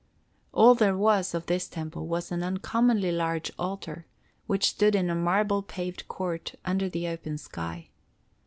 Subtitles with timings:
[0.51, 4.07] All there was of this temple was an uncommonly large altar,
[4.47, 7.89] which stood in a marble paved court under the open sky.